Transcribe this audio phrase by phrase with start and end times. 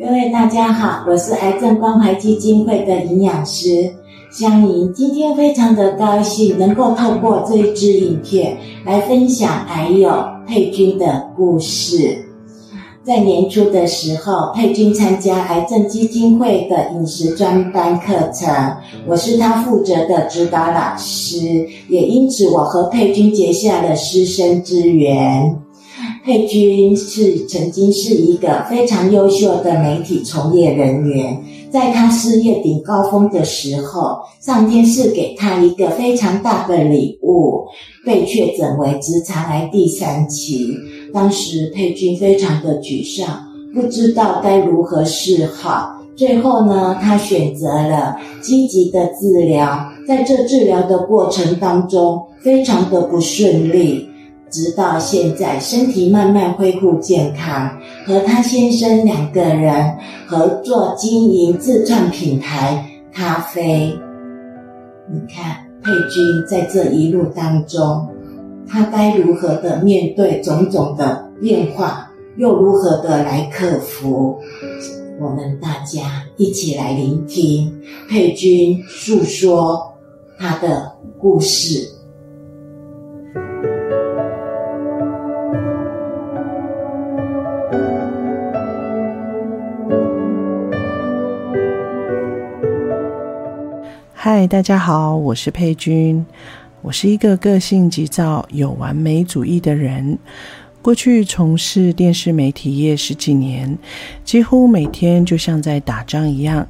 [0.00, 3.92] 各位大家好，我是癌症关怀基金会的营养师
[4.30, 4.94] 香莹。
[4.94, 8.56] 今天非常的高兴能够透过这一支影片
[8.86, 12.16] 来分享癌友佩君的故事。
[13.02, 25.60] 在年初的时候，佩君参加癌症基金会的饮食专班课程，我是他负责的指导老师，也因此我和佩君结下了师生之缘。
[26.28, 37.64] 佩君是曾经是一个非常优秀的媒体从业人员，在他事业顶高峰的时候，上天是给他一个非常大的礼物，
[38.04, 40.76] 被确诊为直肠癌第三期。
[41.14, 45.98] 当时佩君非常的沮丧，不知道该如何是好。
[46.14, 54.06] 最后呢，他选择了积极的治疗，在这治疗的过程当中，非常的不顺利。
[54.50, 63.92] 直到现在，身体慢慢恢复健康，和他先生两个人合作经营自创品牌咖啡。
[65.10, 68.08] 你看佩君在这一路当中，
[68.66, 74.38] 他该如何的面对种种的变化，又如何的来克服？
[75.20, 77.72] 我们大家一起来聆听
[78.08, 79.92] 佩君诉说
[80.38, 81.97] 他的故事。
[94.30, 96.22] 嗨，大家好，我是佩君。
[96.82, 100.18] 我是一个个性急躁、有完美主义的人。
[100.82, 103.78] 过去从事电视媒体业十几年，
[104.26, 106.68] 几乎每天就像在打仗一样。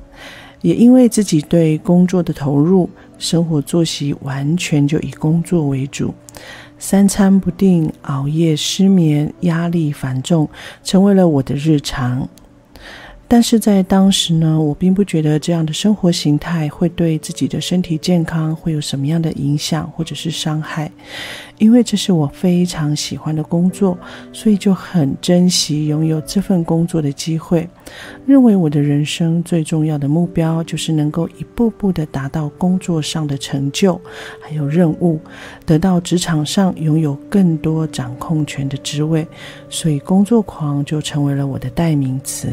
[0.60, 6.14] 也因为自己对工作的投入，生活作息完全就以工作为主，
[6.78, 10.48] 三餐不定、熬夜、失眠、压力繁重，
[10.84, 12.28] 成为了我的日常。
[13.30, 20.90] 但是在当时呢，我并不觉得这样的生活形态会对自己的身体健康会有什么样的影响或者是伤害，
[21.58, 23.98] 因为这是我非常喜欢的工作，
[24.32, 27.68] 所以就很珍惜拥有这份工作的机会，
[28.26, 34.00] 认为我的人生最重要的目标就是能够一步步的达到工作上的成就，
[34.40, 35.20] 还有任务，
[35.66, 39.28] 得到职场上拥有更多掌控权的职位，
[39.68, 42.48] 所以工作狂就成为了我的代名词。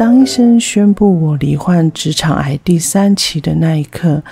[0.00, 4.22] 当医生宣布我罹患直肠癌第三期的那一刻，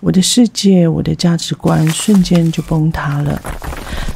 [0.00, 3.38] 我的世界、我的价值观瞬间就崩塌了。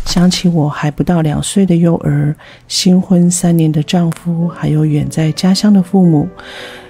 [0.07, 2.35] 想起我还不到两岁的幼儿、
[2.69, 6.27] 新婚三年的丈夫，还有远在家乡的父母，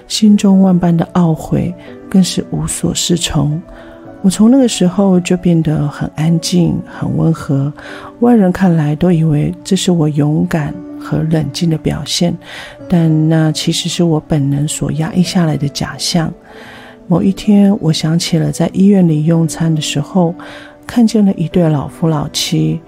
[0.07, 1.75] 心中万般的懊悔，
[2.09, 3.61] 更是无所适从。
[4.21, 7.69] 我从那个时候就变得很安静、很温和，
[8.21, 10.73] 外人看来都以为这是我勇敢。
[11.05, 12.35] 和冷静的表现，
[12.89, 16.33] 但那其实是我本能所压抑下来的假象。
[17.07, 20.33] 某一天，我想起了在医院里用餐的时候，
[20.87, 22.81] 看见了一对老夫老妻。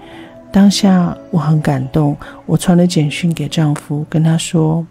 [0.50, 4.84] 当下我很感动，我传了简讯给丈夫，跟他说：“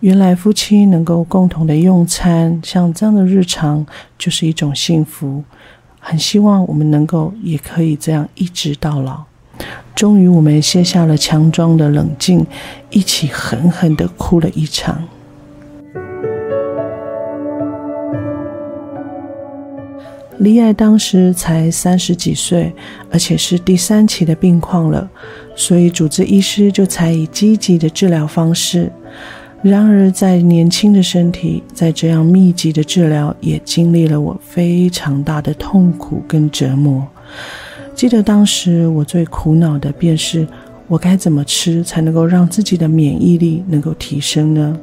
[0.00, 3.84] 原来夫妻能够共同的用餐，像这样的日常
[4.16, 5.44] 就是一种幸福。
[6.00, 9.24] 很希望我们能够也可以这样一直到老。”
[9.98, 12.46] 终于，我们卸下了强装的冷静，
[12.88, 15.02] 一起狠狠的哭了一场。
[20.38, 22.72] 李爱当时才三十几岁，
[23.10, 25.10] 而且是第三期的病况了，
[25.56, 28.92] 所以主治医师就采以积极的治疗方式。
[29.62, 37.04] 然而，在年轻的身体，在这样密集的治疗，也经历了我非常大的痛苦跟折磨。
[37.98, 40.46] 记得当时我最苦恼的便是，
[40.86, 44.78] 我该怎么吃才能够让自己的免疫力能够提升呢？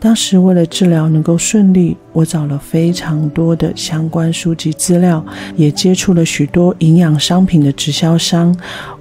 [0.00, 5.24] 当时为了治疗能够顺利，我找了非常多的相关书籍资料，
[5.54, 8.52] 也接触了许多营养商品的直销商。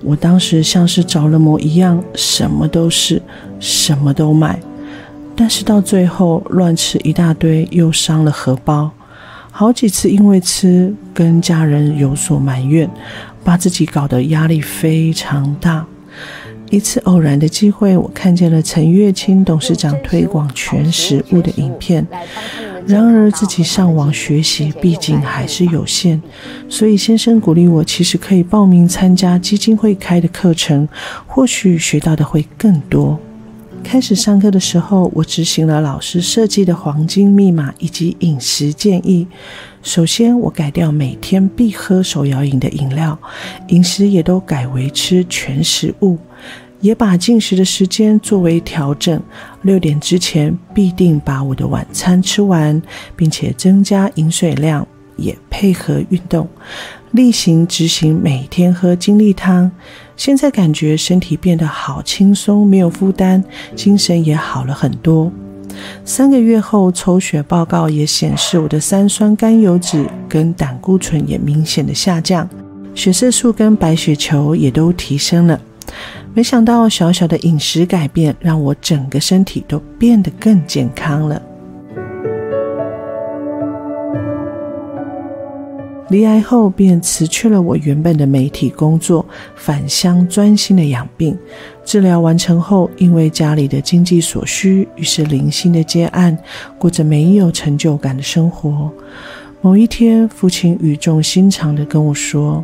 [0.03, 3.19] 我当时像是着了魔一样，什么都是，
[3.59, 4.59] 什么都买，
[5.35, 8.91] 但是到最后乱吃一大堆，又伤了荷包。
[9.59, 12.87] 好几次因为吃跟家人有所埋怨，
[13.43, 15.83] 把自己搞得压力非常大。
[16.69, 22.05] 一次偶然的机会，我看见了陈月清董事长推广全食物的影片。
[22.85, 26.21] 然而自己上网学习毕竟还是有限，
[26.69, 30.87] 所以先生鼓励我，其实可以报名参加基金会开的课程，
[31.25, 33.19] 或许学到的会更多。
[33.87, 39.25] 开始上课的时候，我执行了老师设计的黄金密码以及饮食建议。
[39.81, 43.17] 首先，我改掉每天必喝手摇饮的饮料，
[43.69, 46.17] 饮食也都改为吃全食物。
[46.81, 49.19] 也把进食的时间作为调整，
[49.61, 52.79] 六点之前必定把我的晚餐吃完，
[53.16, 54.85] 并且增加饮水量，
[55.16, 56.45] 也配合运动，
[57.17, 59.69] 例行执行每天喝精力汤。
[60.16, 63.43] 现在感觉身体变得好轻松，没有负担，
[63.75, 65.31] 精神也好了很多。
[66.05, 72.47] 三个月后，抽血报告也显示我的三酸甘油脂跟胆固醇也明显的下降，
[72.96, 75.59] 血色素跟白血球也都提升了。
[76.34, 81.41] 没想到小小的饮食改变，让我整个身体都变得更健康了。
[86.09, 89.25] 离癌后，便辞去了我原本的媒体工作，
[89.55, 91.37] 返乡专心的养病。
[91.83, 96.37] 治疗完成后，因为家里的经济所需，于是零星的接案，
[96.77, 98.89] 过着没有成就感的生活。
[99.67, 102.64] 某一天，父亲语重心长地跟我说：“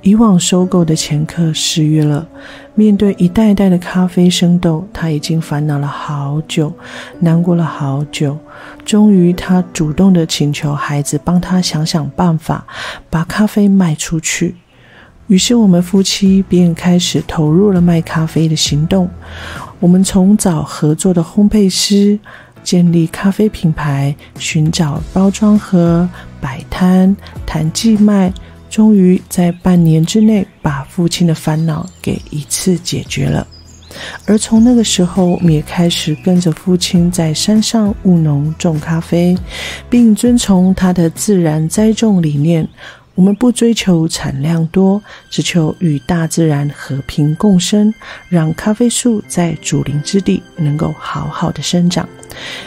[0.00, 2.26] 以往收购的前客失约了，
[2.74, 6.72] 面对一袋袋的咖啡生豆，他已经烦恼了好久，
[7.18, 8.38] 难过了好久。
[8.82, 12.66] 终于，他主动地请求孩子帮他想想办法，
[13.10, 14.54] 把咖啡卖出去。
[15.26, 19.10] 于是，我们夫妻便开始投入了卖咖啡的行动。
[19.80, 22.18] 我们从找合作的烘焙师。”
[22.64, 26.06] 建立咖啡品牌，寻找包装盒，
[26.40, 28.32] 摆摊，谈寄卖，
[28.68, 33.46] 终于在半年之内把父亲的烦恼给一次解决了。
[34.26, 39.36] 而从那个时候，我们也开始跟着父亲在山上务农种咖啡，
[39.88, 42.68] 并遵从他的自然栽种理念。
[43.18, 47.92] 我们不追求产量多，只求与大自然和平共生，
[48.28, 52.08] 让咖啡树在主林之地能够好好的生长。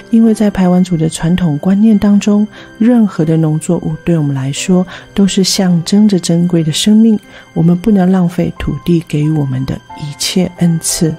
[0.10, 2.46] 因为在排湾族的传统观念当中，
[2.78, 7.18] 任何的农作物对我们来说都是象征着珍贵的生命，
[7.54, 11.16] 我们不能浪费土地给予我们的一切恩赐。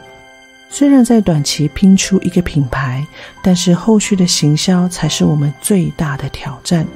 [0.75, 3.07] 虽然在短期拼出一个品牌，
[3.43, 6.87] 但是后续的行销才是我们最大的挑战。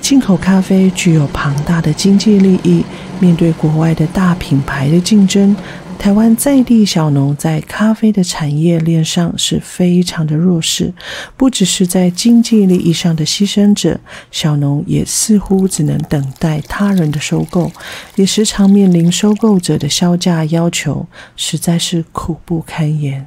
[0.00, 2.84] 进口咖啡具有庞大的经济利益，
[3.20, 5.54] 面对国外的大品牌的竞争。
[6.02, 10.92] 台湾在地小农在咖啡的产业链上是非常的弱势，
[11.36, 14.00] 不只是在经济利益上的牺牲者，
[14.32, 17.70] 小农也似乎只能等待他人的收购，
[18.16, 21.06] 也时常面临收购者的销价要求，
[21.36, 23.24] 实在是苦不堪言。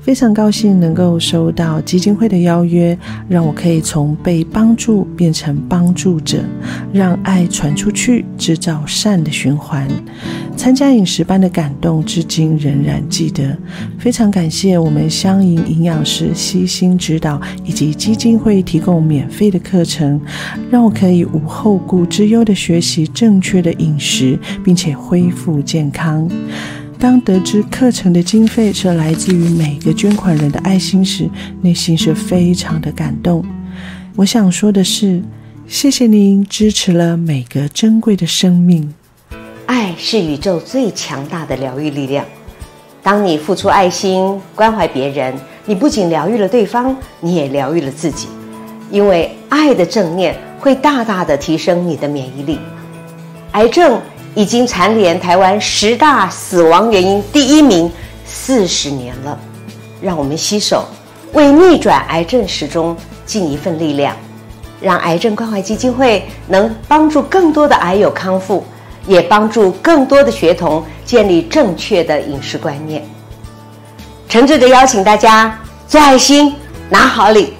[0.00, 2.96] 非常高兴能够收到基金会的邀约，
[3.28, 6.38] 让我可以从被帮助变成帮助者，
[6.92, 9.88] 让爱传出去，制造善的循环。
[10.56, 13.56] 参加饮食班的感动，至今仍然记得。
[13.98, 20.20] 非常感谢我们香营营养师悉心指导，以及基金会提供免费的课程，
[20.70, 26.28] 让我可以无后顾之忧的学习正确的饮食，并且恢复健康。
[26.98, 31.28] 当得知课程的经费是来自于每个捐款人的爱心时，
[31.60, 33.44] 内心是非常的感动。
[34.16, 35.22] 我想说的是，
[35.68, 38.94] 谢谢您支持了每个珍贵的生命。
[39.66, 42.24] 爱是宇宙最强大的疗愈力量。
[43.02, 45.34] 当你付出爱心关怀别人，
[45.66, 48.26] 你不仅疗愈了对方，你也疗愈了自己。
[48.90, 52.58] 因为爱的正念会大大的提升你的免疫力。
[53.52, 54.00] 癌症。
[54.36, 57.90] 已经蝉联台湾十大死亡原因第一名
[58.26, 59.36] 四十年了，
[59.98, 60.84] 让我们携手
[61.32, 62.94] 为逆转癌症时钟
[63.24, 64.14] 尽一份力量，
[64.78, 68.62] 让癌症关怀基金会能帮助更多的癌友康复，
[69.06, 73.02] 也帮助更多的学童建立正确的饮食观念。
[74.28, 75.58] 诚挚的邀请大家
[75.88, 76.54] 做爱心，
[76.90, 77.55] 拿好礼。